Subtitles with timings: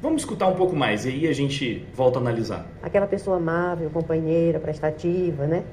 [0.00, 2.66] Vamos escutar um pouco mais e aí a gente volta a analisar.
[2.82, 5.64] Aquela pessoa amável, companheira, prestativa, né?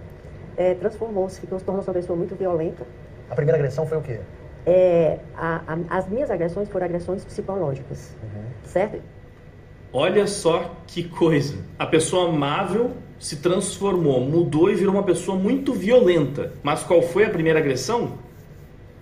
[0.58, 2.86] É, transformou-se, ficou, se tornou uma pessoa muito violenta.
[3.30, 4.20] A primeira agressão foi o quê?
[4.66, 8.44] É, a, a, as minhas agressões foram agressões psicológicas, uhum.
[8.64, 9.00] certo?
[9.94, 11.58] Olha só que coisa.
[11.78, 16.54] A pessoa amável se transformou, mudou e virou uma pessoa muito violenta.
[16.64, 18.18] Mas qual foi a primeira agressão?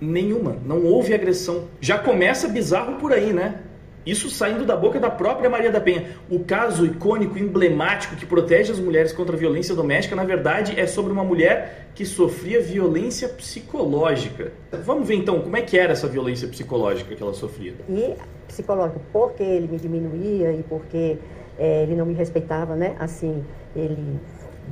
[0.02, 0.58] Nenhuma.
[0.66, 1.70] Não houve agressão.
[1.80, 3.62] Já começa bizarro por aí, né?
[4.06, 6.06] Isso saindo da boca da própria Maria da Penha.
[6.30, 10.86] O caso icônico, emblemático, que protege as mulheres contra a violência doméstica, na verdade, é
[10.86, 14.52] sobre uma mulher que sofria violência psicológica.
[14.84, 17.74] Vamos ver então como é que era essa violência psicológica que ela sofria.
[17.88, 18.16] E
[18.48, 21.18] psicológica, porque ele me diminuía e porque
[21.58, 22.96] é, ele não me respeitava, né?
[23.00, 23.44] Assim,
[23.76, 24.20] ele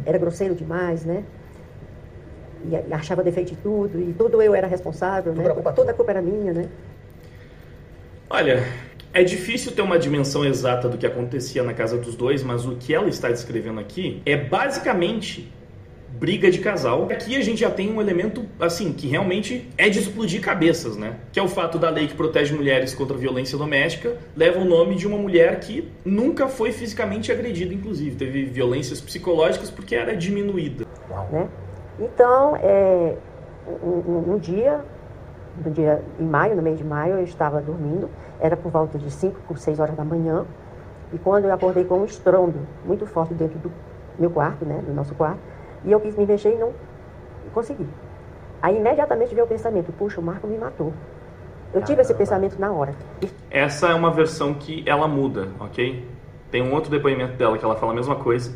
[0.06, 1.24] era grosseiro demais, né?
[2.66, 5.72] E achava defeito de tudo, e tudo eu era responsável, tudo né?
[5.76, 6.70] Toda a culpa era minha, né?
[8.30, 8.64] Olha,
[9.14, 12.76] é difícil ter uma dimensão exata do que acontecia na casa dos dois, mas o
[12.76, 15.52] que ela está descrevendo aqui é basicamente
[16.22, 17.08] briga de casal.
[17.12, 21.16] Aqui a gente já tem um elemento assim que realmente é de explodir cabeças, né?
[21.32, 24.66] Que é o fato da lei que protege mulheres contra a violência doméstica leva o
[24.66, 30.16] nome de uma mulher que nunca foi fisicamente agredida, inclusive teve violências psicológicas porque era
[30.16, 30.86] diminuída.
[31.32, 31.50] Né?
[32.00, 33.16] Então, é,
[33.84, 34.84] um, um, dia,
[35.66, 38.10] um dia em maio, no mês de maio, eu estava dormindo
[38.42, 40.46] era por volta de 5 por 6 horas da manhã.
[41.14, 43.72] E quando eu acordei com um estrondo muito forte dentro do
[44.18, 45.40] meu quarto, né, do nosso quarto,
[45.86, 46.74] e eu quis me mexer e não
[47.54, 47.88] consegui.
[48.62, 50.92] Aí imediatamente veio o pensamento, puxa, o Marco me matou.
[51.74, 52.94] Eu tive esse pensamento na hora.
[53.50, 56.08] Essa é uma versão que ela muda, ok?
[56.50, 58.52] Tem um outro depoimento dela que ela fala a mesma coisa,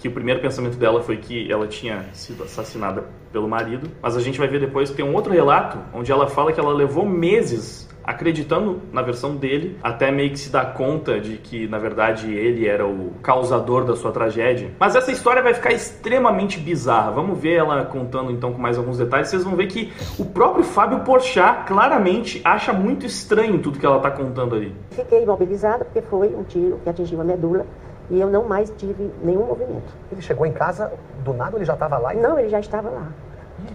[0.00, 4.20] que o primeiro pensamento dela foi que ela tinha sido assassinada pelo marido, mas a
[4.20, 7.04] gente vai ver depois que tem um outro relato onde ela fala que ela levou
[7.04, 12.32] meses acreditando na versão dele, até meio que se dá conta de que, na verdade,
[12.32, 14.70] ele era o causador da sua tragédia.
[14.80, 17.10] Mas essa história vai ficar extremamente bizarra.
[17.10, 19.28] Vamos ver ela contando então com mais alguns detalhes.
[19.28, 23.98] Vocês vão ver que o próprio Fábio Porchat claramente acha muito estranho tudo que ela
[23.98, 24.74] está contando ali.
[24.90, 27.66] Fiquei imobilizada porque foi um tiro que atingiu a medula
[28.10, 29.92] e eu não mais tive nenhum movimento.
[30.10, 30.92] Ele chegou em casa
[31.24, 32.14] do nada ele já estava lá?
[32.14, 32.18] E...
[32.18, 33.08] Não, ele já estava lá.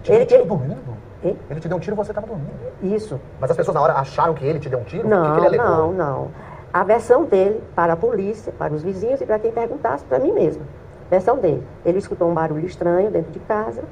[0.04, 0.44] Ele, ele, ele...
[0.44, 0.96] dormindo?
[1.24, 1.38] Hein?
[1.50, 2.50] Ele te deu um tiro e você estava dormindo.
[2.82, 3.18] Isso.
[3.40, 5.08] Mas as pessoas na hora acharam que ele te deu um tiro?
[5.08, 6.28] Não, que que ele não, não.
[6.72, 10.32] A versão dele para a polícia, para os vizinhos e para quem perguntasse, para mim
[10.32, 10.62] mesma.
[11.10, 11.66] Versão dele.
[11.84, 13.82] Ele escutou um barulho estranho dentro de casa,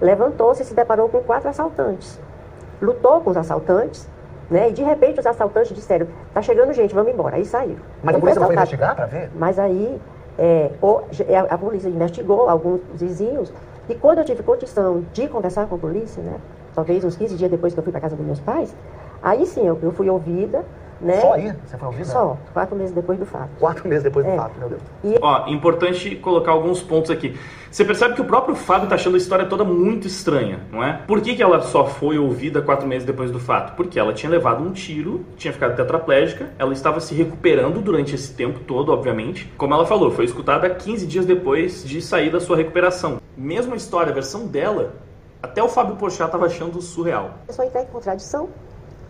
[0.00, 2.20] levantou-se e se deparou com quatro assaltantes.
[2.80, 4.08] Lutou com os assaltantes,
[4.50, 4.70] né?
[4.70, 7.36] E de repente os assaltantes disseram: tá chegando gente, vamos embora.
[7.36, 7.80] Aí saíram.
[8.02, 9.30] Mas a polícia não foi investigar para ver?
[9.34, 10.00] Mas aí
[10.38, 10.70] é,
[11.28, 13.52] é, a polícia investigou alguns vizinhos
[13.88, 16.38] e quando eu tive condição de conversar com a polícia, né?
[16.78, 18.72] talvez uns 15 dias depois que eu fui para casa dos meus pais,
[19.20, 20.64] aí sim eu, eu fui ouvida.
[21.00, 21.20] Né?
[21.20, 21.52] Só aí?
[21.64, 22.04] Você foi ouvida?
[22.04, 23.50] Só, quatro meses depois do fato.
[23.58, 24.36] Quatro meses depois do é.
[24.36, 24.82] fato, meu Deus.
[25.04, 25.18] E...
[25.20, 27.38] Ó, importante colocar alguns pontos aqui.
[27.70, 31.02] Você percebe que o próprio Fábio tá achando a história toda muito estranha, não é?
[31.06, 33.76] Por que, que ela só foi ouvida quatro meses depois do fato?
[33.76, 38.34] Porque ela tinha levado um tiro, tinha ficado tetraplégica, ela estava se recuperando durante esse
[38.34, 39.52] tempo todo, obviamente.
[39.56, 43.20] Como ela falou, foi escutada 15 dias depois de sair da sua recuperação.
[43.36, 44.94] Mesma história, a versão dela
[45.42, 47.34] até o Fábio Pochá estava achando surreal.
[47.46, 48.48] É só entrar em contradição.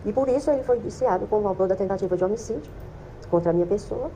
[0.05, 2.71] E por isso ele foi indiciado como autor da tentativa de homicídio
[3.29, 4.09] contra a minha pessoa.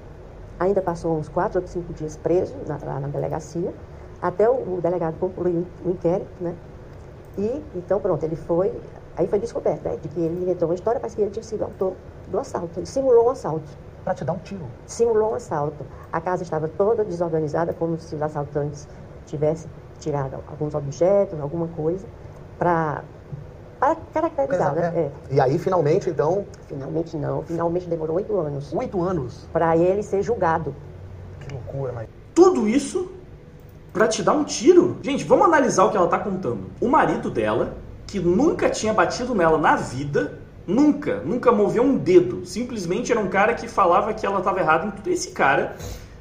[0.60, 3.74] Ainda passou uns quatro ou cinco dias preso na, lá na delegacia,
[4.22, 6.56] até o, o delegado concluir o inquérito, né?
[7.38, 8.72] E, então, pronto, ele foi...
[9.16, 9.98] Aí foi descoberto, né?
[9.98, 11.94] De que ele inventou uma história, mas que ele tinha sido autor
[12.28, 12.80] do assalto.
[12.80, 13.70] Ele simulou um assalto.
[14.04, 14.66] Para te dar um tiro?
[14.86, 15.86] Simulou um assalto.
[16.12, 18.88] A casa estava toda desorganizada, como se os assaltantes
[19.26, 22.06] tivessem tirado alguns objetos, alguma coisa,
[22.58, 23.04] para
[24.14, 24.94] caracterizar, né?
[24.96, 25.12] É.
[25.32, 26.46] E aí, finalmente, então...
[26.68, 27.44] Finalmente não.
[27.44, 28.74] Finalmente demorou oito anos.
[28.74, 29.48] Oito anos?
[29.52, 30.76] Para ele ser julgado.
[31.40, 32.08] Que loucura, mas...
[32.34, 33.12] Tudo isso
[33.94, 34.98] para te dar um tiro?
[35.04, 36.72] Gente, vamos analisar o que ela tá contando.
[36.82, 37.78] O marido dela,
[38.08, 42.46] que nunca tinha batido nela na vida, nunca, nunca moveu um dedo.
[42.46, 45.10] Simplesmente era um cara que falava que ela estava errada em tudo.
[45.12, 45.76] Esse cara,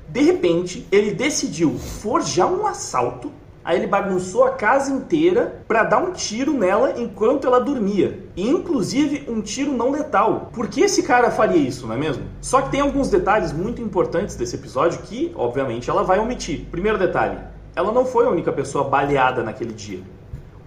[0.08, 3.32] de repente, ele decidiu forjar um assalto
[3.64, 8.26] Aí ele bagunçou a casa inteira para dar um tiro nela enquanto ela dormia.
[8.36, 10.50] E inclusive um tiro não letal.
[10.52, 12.24] Por que esse cara faria isso, não é mesmo?
[12.40, 16.66] Só que tem alguns detalhes muito importantes desse episódio que, obviamente, ela vai omitir.
[16.70, 17.38] Primeiro detalhe:
[17.76, 20.00] ela não foi a única pessoa baleada naquele dia.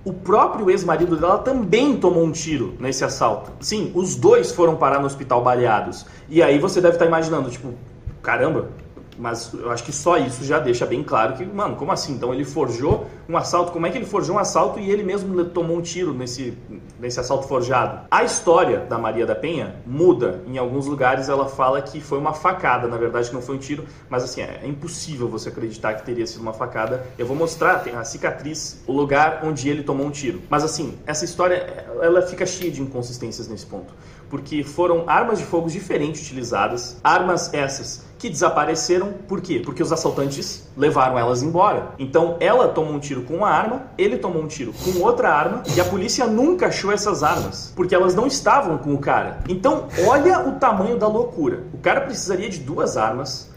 [0.06, 3.52] O próprio ex-marido dela também tomou um tiro nesse assalto.
[3.60, 6.06] Sim, os dois foram parar no hospital baleados.
[6.30, 7.74] E aí você deve estar imaginando, tipo,
[8.22, 8.70] caramba,
[9.18, 12.14] Mas eu acho que só isso já deixa bem claro que, mano, como assim?
[12.14, 13.72] Então ele forjou um assalto.
[13.72, 16.58] Como é que ele forjou um assalto e ele mesmo tomou um tiro nesse,
[17.00, 18.08] nesse assalto forjado?
[18.12, 20.42] A história da Maria da Penha muda.
[20.48, 23.60] Em alguns lugares ela fala que foi uma facada, na verdade que não foi um
[23.60, 27.06] tiro, mas assim, é, é impossível você acreditar que teria sido uma facada.
[27.18, 30.42] Eu vou mostrar, tem a cicatriz, o lugar onde ele tomou um tiro.
[30.50, 33.94] Mas assim, essa história, ela fica cheia de inconsistências nesse ponto.
[34.30, 39.14] Porque foram armas de fogo diferentes utilizadas, armas essas que desapareceram.
[39.28, 39.62] Por quê?
[39.64, 41.94] Porque os assaltantes levaram elas embora.
[42.00, 45.64] Então ela tomou um tiro com uma arma, ele tomou um tiro com outra arma
[45.76, 49.40] e a polícia nunca achou essas armas, porque elas não estavam com o cara.
[49.48, 51.64] Então olha o tamanho da loucura.
[51.74, 53.52] O cara precisaria de duas armas.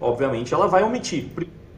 [0.00, 1.30] Obviamente ela vai omitir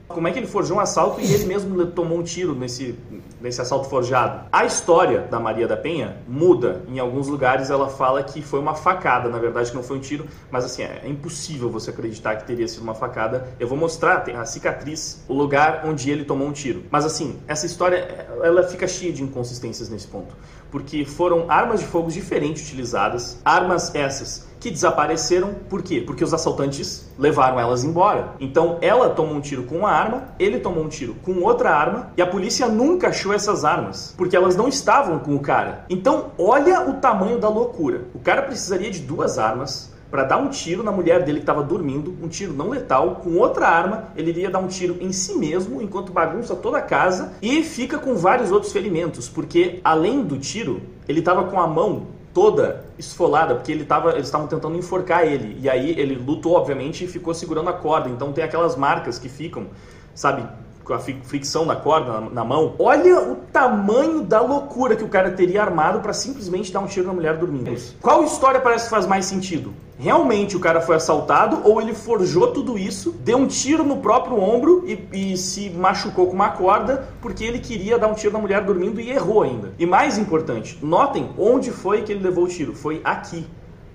[0.07, 2.95] como é que ele forjou um assalto e ele mesmo tomou um tiro nesse,
[3.41, 4.47] nesse assalto forjado.
[4.53, 6.83] A história da Maria da Penha muda.
[6.89, 10.01] Em alguns lugares ela fala que foi uma facada, na verdade que não foi um
[10.01, 13.49] tiro, mas assim, é, é impossível você acreditar que teria sido uma facada.
[13.59, 16.85] Eu vou mostrar, a cicatriz, o lugar onde ele tomou um tiro.
[16.91, 20.35] Mas assim, essa história, ela fica cheia de inconsistências nesse ponto.
[20.71, 25.55] Porque foram armas de fogo diferentes utilizadas, armas essas que desapareceram.
[25.69, 26.01] Por quê?
[26.01, 28.35] Porque os assaltantes levaram elas embora.
[28.41, 32.13] Então ela tomou um tiro com uma arma, ele tomou um tiro com outra arma
[32.17, 35.85] e a polícia nunca achou essas armas, porque elas não estavam com o cara.
[35.89, 38.03] Então olha o tamanho da loucura.
[38.15, 41.61] O cara precisaria de duas armas, para dar um tiro na mulher dele que estava
[41.61, 45.35] dormindo, um tiro não letal, com outra arma, ele iria dar um tiro em si
[45.35, 50.39] mesmo enquanto bagunça toda a casa e fica com vários outros ferimentos, porque além do
[50.39, 55.25] tiro, ele estava com a mão toda esfolada, porque ele tava, eles estavam tentando enforcar
[55.25, 55.57] ele.
[55.61, 58.11] E aí ele lutou, obviamente, e ficou segurando a corda.
[58.11, 59.69] Então tem aquelas marcas que ficam,
[60.15, 60.45] sabe,
[60.85, 62.75] com a fricção da corda na, na, mão.
[62.79, 67.07] Olha o tamanho da loucura que o cara teria armado para simplesmente dar um tiro
[67.07, 67.75] na mulher dormindo.
[68.01, 69.73] Qual história parece que faz mais sentido?
[69.99, 74.39] Realmente o cara foi assaltado ou ele forjou tudo isso, deu um tiro no próprio
[74.41, 78.39] ombro e, e se machucou com uma corda porque ele queria dar um tiro na
[78.39, 79.73] mulher dormindo e errou ainda.
[79.79, 82.75] E mais importante, notem onde foi que ele levou o tiro.
[82.75, 83.47] Foi aqui.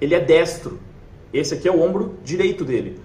[0.02, 0.80] Ele é destro.
[1.32, 3.00] Esse aqui é o ombro direito dele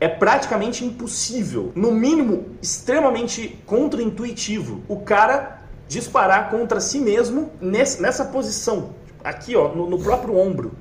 [0.00, 8.94] é praticamente impossível, no mínimo extremamente contraintuitivo, o cara disparar contra si mesmo nessa posição,
[9.22, 10.72] aqui ó, no, no próprio ombro.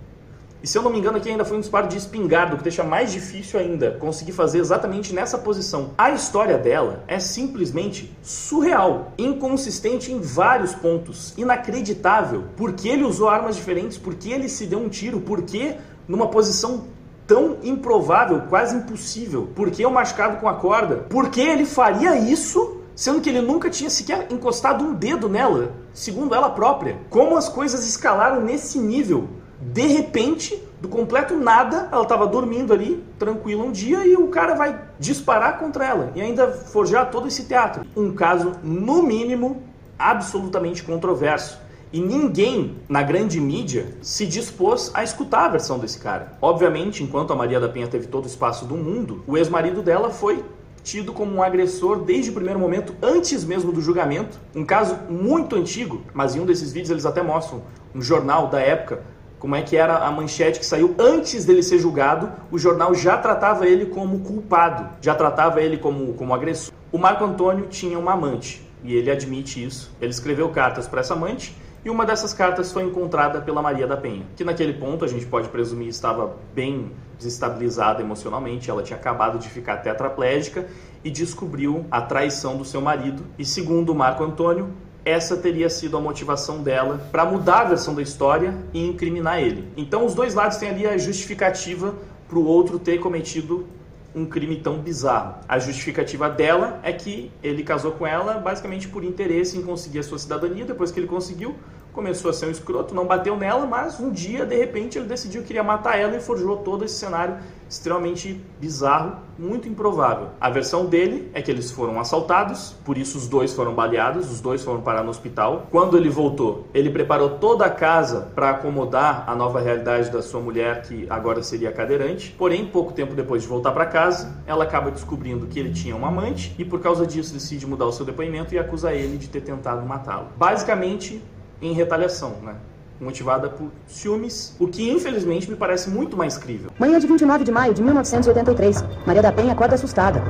[0.61, 2.63] E se eu não me engano, aqui ainda foi um disparo de espingarda, o que
[2.63, 5.91] deixa mais difícil ainda conseguir fazer exatamente nessa posição.
[5.97, 12.43] A história dela é simplesmente surreal, inconsistente em vários pontos, inacreditável.
[12.57, 15.77] Porque ele usou armas diferentes, porque ele se deu um tiro, porque
[16.09, 16.87] numa posição
[17.29, 19.47] tão improvável, quase impossível.
[19.55, 20.95] Por que o machucado com a corda?
[21.07, 25.71] Por que ele faria isso, sendo que ele nunca tinha sequer encostado um dedo nela,
[25.93, 26.97] segundo ela própria?
[27.07, 29.29] Como as coisas escalaram nesse nível?
[29.61, 34.55] De repente, do completo nada, ela estava dormindo ali, tranquila um dia, e o cara
[34.55, 37.85] vai disparar contra ela e ainda forjar todo esse teatro.
[37.95, 39.61] Um caso, no mínimo,
[39.99, 41.59] absolutamente controverso.
[41.91, 46.37] E ninguém na grande mídia se dispôs a escutar a versão desse cara.
[46.39, 50.11] Obviamente, enquanto a Maria da Penha teve todo o espaço do mundo, o ex-marido dela
[50.11, 50.45] foi
[50.83, 54.39] tido como um agressor desde o primeiro momento, antes mesmo do julgamento.
[54.55, 57.63] Um caso muito antigo, mas em um desses vídeos eles até mostram
[57.93, 59.03] um jornal da época
[59.39, 63.17] como é que era a manchete que saiu antes dele ser julgado, o jornal já
[63.17, 66.73] tratava ele como culpado, já tratava ele como, como agressor.
[66.91, 69.91] O Marco Antônio tinha uma amante, e ele admite isso.
[70.01, 73.95] Ele escreveu cartas para essa amante e uma dessas cartas foi encontrada pela Maria da
[73.95, 79.39] Penha, que naquele ponto a gente pode presumir estava bem desestabilizada emocionalmente, ela tinha acabado
[79.39, 80.67] de ficar tetraplégica
[81.03, 83.23] e descobriu a traição do seu marido.
[83.37, 84.69] E segundo Marco Antônio,
[85.05, 89.67] essa teria sido a motivação dela para mudar a versão da história e incriminar ele.
[89.75, 91.95] Então os dois lados têm ali a justificativa
[92.27, 93.65] para o outro ter cometido
[94.13, 95.35] um crime tão bizarro.
[95.47, 100.03] A justificativa dela é que ele casou com ela basicamente por interesse em conseguir a
[100.03, 100.65] sua cidadania.
[100.65, 101.55] Depois que ele conseguiu,
[101.99, 105.41] começou a ser um escroto, não bateu nela, mas um dia, de repente, ele decidiu
[105.41, 107.35] que queria matar ela e forjou todo esse cenário
[107.69, 110.29] extremamente bizarro, muito improvável.
[110.41, 114.41] A versão dele é que eles foram assaltados, por isso os dois foram baleados, os
[114.41, 115.67] dois foram parar no hospital.
[115.69, 120.39] Quando ele voltou, ele preparou toda a casa para acomodar a nova realidade da sua
[120.39, 122.33] mulher, que agora seria cadeirante.
[122.37, 126.07] Porém, pouco tempo depois de voltar para casa, ela acaba descobrindo que ele tinha uma
[126.07, 129.41] amante e por causa disso decide mudar o seu depoimento e acusa ele de ter
[129.41, 130.29] tentado matá-lo.
[130.37, 131.21] Basicamente,
[131.61, 132.55] em retaliação, né?
[132.99, 136.69] motivada por ciúmes, o que infelizmente me parece muito mais crível.
[136.77, 140.21] Manhã de 29 de maio de 1983, Maria da Penha acorda assustada.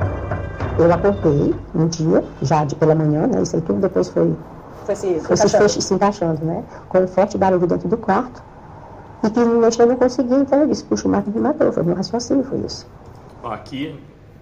[0.78, 3.42] Eu acordei um dia, já de pela manhã, né?
[3.42, 4.34] Isso aí tudo depois foi,
[4.86, 5.36] foi, se, foi,
[5.68, 6.64] se, se encaixando, né?
[6.88, 8.40] Com um forte barulho dentro do quarto.
[9.24, 11.72] E que no eu não consegui, então eu disse, puxa, o Marco me matou.
[11.72, 12.86] Foi meu raciocínio, foi isso.
[13.42, 13.98] Aqui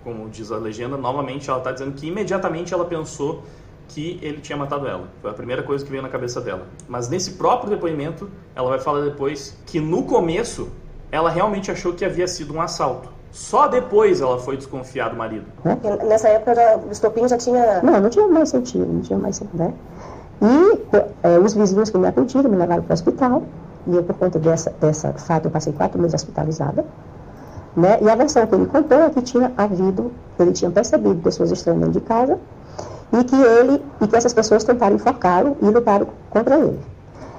[0.09, 3.43] como diz a legenda, novamente ela está dizendo que imediatamente ela pensou
[3.89, 5.09] que ele tinha matado ela.
[5.21, 6.67] Foi a primeira coisa que veio na cabeça dela.
[6.87, 10.69] Mas nesse próprio depoimento, ela vai falar depois que no começo
[11.11, 13.09] ela realmente achou que havia sido um assalto.
[13.33, 15.47] Só depois ela foi desconfiar do marido.
[16.07, 17.83] Nessa época já, o estopim já tinha.
[17.83, 19.75] Não, não tinha mais sentido, não tinha mais sentido, né?
[20.41, 23.43] E é, os vizinhos que me acudiram me levaram para o hospital.
[23.87, 26.85] E eu, por conta dessa, dessa fato, eu passei quatro meses hospitalizada.
[27.77, 27.99] Né?
[28.03, 31.81] E a versão que ele contou é que tinha havido, ele tinha percebido pessoas estranhas
[31.81, 32.39] dentro de casa
[33.13, 36.79] e que ele e que essas pessoas tentaram enforcá-lo e lutaram contra ele.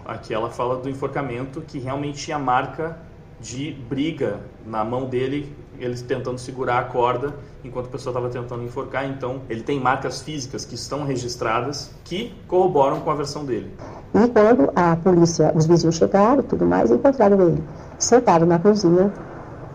[0.05, 2.97] Aqui ela fala do enforcamento que realmente tinha marca
[3.39, 7.33] de briga na mão dele, eles tentando segurar a corda
[7.63, 9.05] enquanto a pessoa estava tentando enforcar.
[9.05, 13.73] Então, ele tem marcas físicas que estão registradas que corroboram com a versão dele.
[14.13, 17.63] E quando a polícia, os vizinhos chegaram, tudo mais, encontraram ele
[17.97, 19.13] sentado na cozinha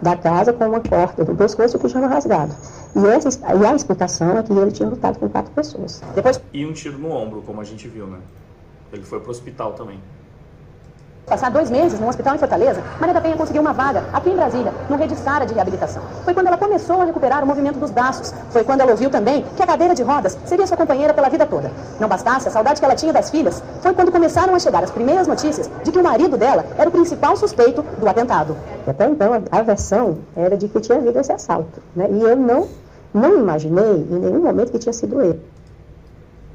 [0.02, 2.54] da casa com uma corda do pescoço e o pijama rasgado.
[2.94, 6.02] E, essa, e a explicação é que ele tinha lutado com quatro pessoas.
[6.14, 6.40] Depois...
[6.52, 8.18] E um tiro no ombro, como a gente viu, né?
[8.92, 9.98] Ele foi para o hospital também.
[11.26, 14.36] Passar dois meses num hospital em Fortaleza, Maria da Penha conseguiu uma vaga aqui em
[14.36, 16.02] Brasília, no Rede Sara de Reabilitação.
[16.22, 18.34] Foi quando ela começou a recuperar o movimento dos braços.
[18.50, 21.46] Foi quando ela ouviu também que a cadeira de rodas seria sua companheira pela vida
[21.46, 21.70] toda.
[21.98, 24.90] Não bastasse a saudade que ela tinha das filhas, foi quando começaram a chegar as
[24.90, 28.54] primeiras notícias de que o marido dela era o principal suspeito do atentado.
[28.86, 31.82] Até então, a versão era de que tinha havido esse assalto.
[31.96, 32.06] Né?
[32.10, 32.68] E eu não,
[33.14, 35.40] não imaginei em nenhum momento que tinha sido ele.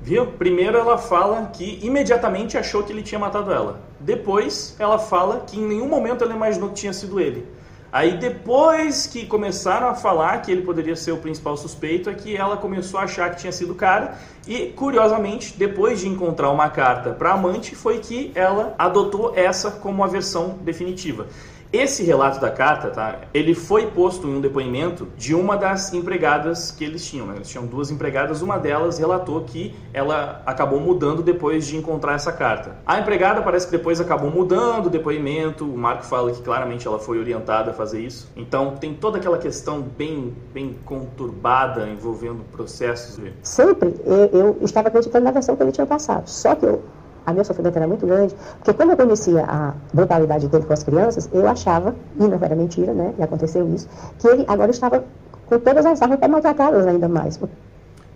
[0.01, 0.27] Viu?
[0.27, 3.81] Primeiro ela fala que imediatamente achou que ele tinha matado ela.
[3.99, 7.45] Depois ela fala que em nenhum momento ela imaginou que tinha sido ele.
[7.91, 12.37] Aí depois que começaram a falar que ele poderia ser o principal suspeito, é que
[12.37, 14.15] ela começou a achar que tinha sido o cara.
[14.47, 20.03] E curiosamente, depois de encontrar uma carta para amante, foi que ela adotou essa como
[20.03, 21.27] a versão definitiva.
[21.71, 23.19] Esse relato da carta, tá?
[23.31, 27.27] Ele foi posto em um depoimento de uma das empregadas que eles tinham.
[27.27, 27.35] Né?
[27.35, 32.31] Eles tinham duas empregadas, uma delas relatou que ela acabou mudando depois de encontrar essa
[32.31, 32.77] carta.
[32.87, 35.63] A empregada parece que depois acabou mudando o depoimento.
[35.63, 38.31] O Marco fala que claramente ela foi orientada a fazer isso.
[38.35, 43.19] Então tem toda aquela questão bem, bem conturbada envolvendo processos.
[43.43, 46.27] Sempre eu, eu estava acreditando na versão que ele tinha passado.
[46.27, 46.81] Só que eu
[47.29, 50.83] a minha sofrimento era muito grande, porque quando eu conhecia a brutalidade dele com as
[50.83, 55.03] crianças, eu achava, e não era mentira, né, e aconteceu isso, que ele agora estava
[55.47, 57.39] com todas as armas para maltratá-las ainda mais.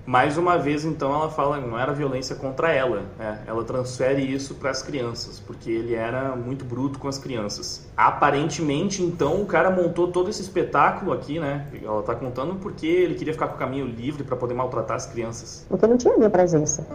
[0.05, 3.39] Mais uma vez, então, ela fala não era violência contra ela, né?
[3.47, 7.87] ela transfere isso para as crianças, porque ele era muito bruto com as crianças.
[7.95, 11.67] Aparentemente, então, o cara montou todo esse espetáculo aqui, né?
[11.81, 15.05] Ela está contando porque ele queria ficar com o caminho livre para poder maltratar as
[15.05, 15.65] crianças.
[15.69, 16.85] Porque não tinha minha presença.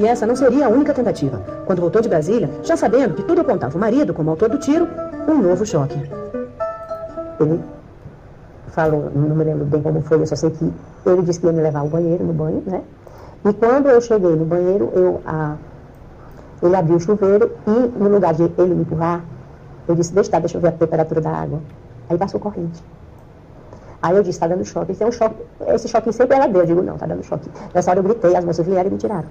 [0.00, 1.42] E essa não seria a única tentativa.
[1.66, 4.88] Quando voltou de Brasília, já sabendo que tudo apontava o marido como autor do tiro,
[5.28, 6.00] um novo choque.
[7.38, 7.60] Ele
[8.68, 10.72] falou, não me lembro bem como foi, eu só sei que
[11.04, 12.80] ele disse que ia me levar ao banheiro, no banho, né?
[13.44, 15.56] E quando eu cheguei no banheiro, eu, a,
[16.62, 19.22] ele abriu o chuveiro e, no lugar de ele me empurrar,
[19.86, 21.60] eu disse, deixa, deixa eu ver a temperatura da água.
[22.08, 22.82] Aí passou corrente.
[24.00, 24.92] Aí eu disse, está dando choque.
[24.92, 25.36] Esse, é um choque.
[25.66, 26.60] esse choque sempre era dele.
[26.60, 27.50] Eu digo, não, está dando choque.
[27.74, 29.28] Nessa hora eu gritei, as moças vieram e me tiraram.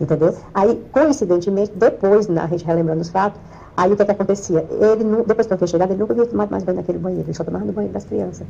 [0.00, 0.36] Entendeu?
[0.52, 3.40] Aí, coincidentemente, depois, na gente relembrando os fatos,
[3.76, 4.66] aí o que, é que acontecia?
[4.70, 7.34] Ele, depois que eu tinha chegado, ele nunca havia tomado mais banho naquele banheiro, ele
[7.34, 8.46] só tomava no banheiro das crianças.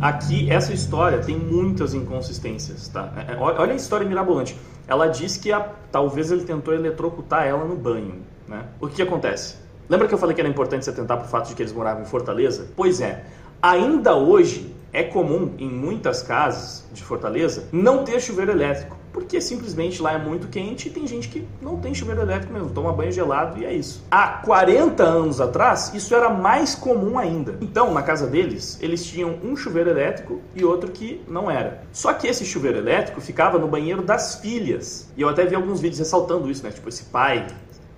[0.00, 3.10] Aqui, essa história tem muitas inconsistências, tá?
[3.16, 4.58] É, é, olha a história mirabolante.
[4.86, 8.64] Ela diz que a, talvez ele tentou eletrocutar ela no banho, né?
[8.80, 9.56] O que, que acontece?
[9.88, 11.72] Lembra que eu falei que era importante se atentar para o fato de que eles
[11.72, 12.66] moravam em Fortaleza?
[12.76, 13.24] Pois é,
[13.62, 20.02] ainda hoje é comum em muitas casas de Fortaleza não ter chuveiro elétrico porque simplesmente
[20.02, 23.12] lá é muito quente e tem gente que não tem chuveiro elétrico mesmo, toma banho
[23.12, 24.04] gelado e é isso.
[24.10, 27.56] Há 40 anos atrás, isso era mais comum ainda.
[27.60, 31.84] Então, na casa deles, eles tinham um chuveiro elétrico e outro que não era.
[31.92, 35.08] Só que esse chuveiro elétrico ficava no banheiro das filhas.
[35.16, 36.72] E eu até vi alguns vídeos ressaltando isso, né?
[36.72, 37.46] Tipo, esse pai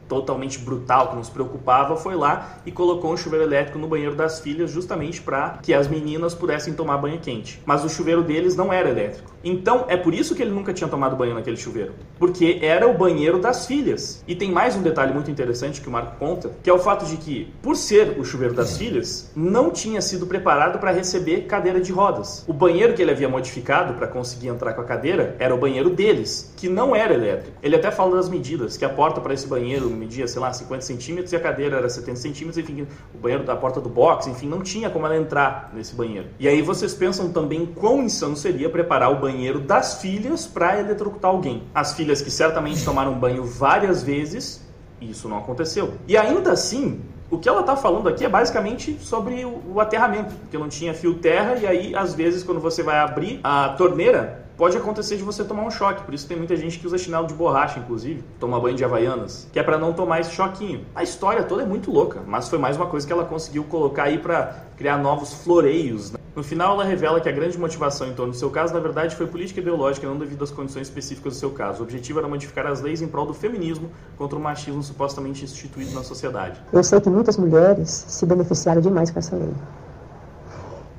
[0.08, 4.14] totalmente brutal, que não se preocupava, foi lá e colocou um chuveiro elétrico no banheiro
[4.14, 7.61] das filhas justamente para que as meninas pudessem tomar banho quente.
[7.64, 9.32] Mas o chuveiro deles não era elétrico.
[9.49, 12.99] Então é por isso que ele nunca tinha tomado banho naquele chuveiro, porque era o
[12.99, 14.25] banheiro das filhas.
[14.26, 17.07] E tem mais um detalhe muito interessante que o Marco conta, que é o fato
[17.07, 21.81] de que, por ser o chuveiro das filhas, não tinha sido preparado para receber cadeira
[21.81, 22.45] de rodas.
[22.49, 25.91] O banheiro que ele havia modificado para conseguir entrar com a cadeira era o banheiro
[25.91, 27.57] deles, que não era elétrico.
[27.62, 30.83] Ele até fala das medidas, que a porta para esse banheiro media, sei lá, 50
[30.83, 32.85] centímetros e a cadeira era 70 centímetros, enfim,
[33.15, 36.26] o banheiro da porta do box, enfim, não tinha como ela entrar nesse banheiro.
[36.37, 39.36] E aí vocês pensam também quão insano seria preparar o banheiro
[39.66, 41.62] das filhas para eletrocutar alguém.
[41.75, 44.64] As filhas que certamente tomaram banho várias vezes,
[45.00, 45.95] isso não aconteceu.
[46.09, 50.57] E ainda assim, O que ela está falando aqui é basicamente sobre o aterramento, porque
[50.57, 54.76] não tinha fio terra e aí às vezes quando você vai abrir a torneira pode
[54.76, 56.02] acontecer de você tomar um choque.
[56.05, 59.47] Por isso tem muita gente que usa chinelo de borracha, inclusive, toma banho de havaianas,
[59.52, 60.87] que é para não tomar esse choquinho.
[60.95, 64.05] A história toda é muito louca, mas foi mais uma coisa que ela conseguiu colocar
[64.05, 66.12] aí para criar novos floreios.
[66.12, 66.18] Né?
[66.35, 69.16] No final, ela revela que a grande motivação em torno do seu caso, na verdade,
[69.16, 71.80] foi política ideológica, não devido às condições específicas do seu caso.
[71.80, 75.92] O objetivo era modificar as leis em prol do feminismo contra o machismo supostamente instituído
[75.92, 76.61] na sociedade.
[76.73, 79.54] Eu sei que muitas mulheres se beneficiaram demais com essa lei.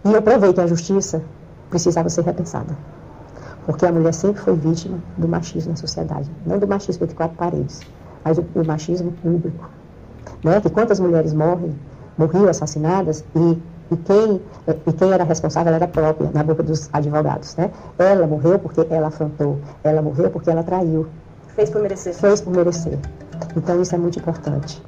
[0.05, 1.24] E eu provei que a justiça
[1.69, 2.75] precisava ser repensada.
[3.65, 6.31] Porque a mulher sempre foi vítima do machismo na sociedade.
[6.46, 7.81] Não do machismo entre quatro paredes,
[8.24, 9.69] mas o, machismo público.
[10.43, 10.62] Né?
[10.62, 11.75] Que quantas mulheres morrem,
[12.17, 13.57] morriam assassinadas e,
[13.91, 14.41] e, quem,
[14.86, 17.55] e quem era responsável era própria, na boca dos advogados.
[17.55, 17.71] Né?
[17.97, 21.07] Ela morreu porque ela afrontou, ela morreu porque ela traiu.
[21.55, 22.13] Fez por merecer.
[22.13, 23.00] Fez por merecer.
[23.55, 24.81] Então isso é muito importante.